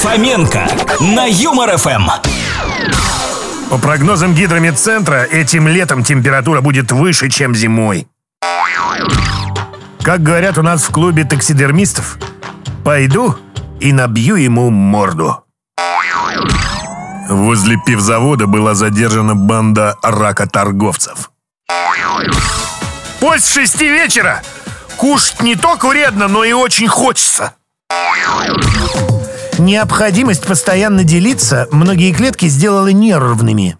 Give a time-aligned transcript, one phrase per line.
[0.00, 0.66] Фоменко
[1.00, 2.08] на Юмор ФМ.
[3.68, 8.08] По прогнозам гидрометцентра, этим летом температура будет выше, чем зимой.
[10.02, 12.16] Как говорят у нас в клубе таксидермистов,
[12.82, 13.36] пойду
[13.78, 15.44] и набью ему морду.
[17.28, 21.30] Возле пивзавода была задержана банда ракоторговцев.
[23.20, 24.40] После шести вечера
[24.96, 27.52] кушать не только вредно, но и очень хочется.
[29.60, 33.76] Необходимость постоянно делиться многие клетки сделала нервными.